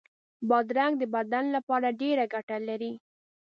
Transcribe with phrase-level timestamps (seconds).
[0.49, 2.93] بادرنګ د بدن لپاره ډېره ګټه لري.